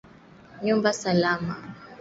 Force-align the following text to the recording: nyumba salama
nyumba 0.65 0.89
salama 1.01 1.55